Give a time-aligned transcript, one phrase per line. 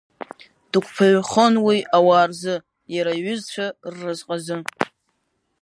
[0.71, 2.55] Дықәԥаҩхон уи ауаа рзы,
[2.95, 4.55] иара иҩызцәа рразҟазы.